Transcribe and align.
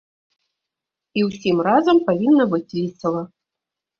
І 1.19 1.25
ўсім 1.27 1.57
разам 1.67 1.97
павінна 2.09 2.43
быць 2.53 2.67
весела. 2.77 3.21